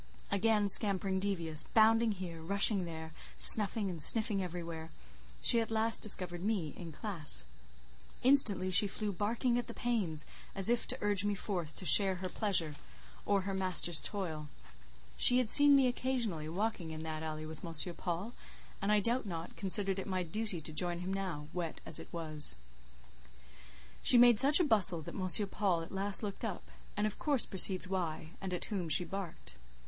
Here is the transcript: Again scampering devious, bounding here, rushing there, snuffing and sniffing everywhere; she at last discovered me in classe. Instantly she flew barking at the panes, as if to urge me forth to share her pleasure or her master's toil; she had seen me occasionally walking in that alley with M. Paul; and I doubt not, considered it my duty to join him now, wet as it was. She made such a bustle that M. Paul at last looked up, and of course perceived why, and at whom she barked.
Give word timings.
Again 0.31 0.67
scampering 0.67 1.19
devious, 1.19 1.65
bounding 1.75 2.13
here, 2.13 2.41
rushing 2.41 2.85
there, 2.85 3.11
snuffing 3.37 3.87
and 3.87 4.01
sniffing 4.01 4.41
everywhere; 4.41 4.89
she 5.41 5.59
at 5.59 5.69
last 5.69 6.01
discovered 6.01 6.43
me 6.43 6.73
in 6.75 6.91
classe. 6.91 7.45
Instantly 8.23 8.71
she 8.71 8.87
flew 8.87 9.11
barking 9.11 9.59
at 9.59 9.67
the 9.67 9.75
panes, 9.75 10.25
as 10.55 10.69
if 10.71 10.87
to 10.87 10.97
urge 11.01 11.23
me 11.23 11.35
forth 11.35 11.75
to 11.75 11.85
share 11.85 12.15
her 12.15 12.29
pleasure 12.29 12.73
or 13.27 13.41
her 13.41 13.53
master's 13.53 14.01
toil; 14.01 14.47
she 15.17 15.37
had 15.37 15.51
seen 15.51 15.75
me 15.75 15.85
occasionally 15.85 16.49
walking 16.49 16.89
in 16.89 17.03
that 17.03 17.21
alley 17.21 17.45
with 17.45 17.63
M. 17.63 17.93
Paul; 17.93 18.33
and 18.81 18.91
I 18.91 18.99
doubt 19.01 19.27
not, 19.27 19.55
considered 19.55 19.99
it 19.99 20.07
my 20.07 20.23
duty 20.23 20.61
to 20.61 20.73
join 20.73 21.01
him 21.01 21.13
now, 21.13 21.45
wet 21.53 21.79
as 21.85 21.99
it 21.99 22.11
was. 22.11 22.55
She 24.01 24.17
made 24.17 24.39
such 24.39 24.59
a 24.59 24.63
bustle 24.63 25.03
that 25.03 25.13
M. 25.13 25.47
Paul 25.49 25.81
at 25.83 25.91
last 25.91 26.23
looked 26.23 26.43
up, 26.43 26.63
and 26.97 27.05
of 27.05 27.19
course 27.19 27.45
perceived 27.45 27.85
why, 27.85 28.29
and 28.41 28.51
at 28.51 28.65
whom 28.65 28.89
she 28.89 29.03
barked. 29.03 29.53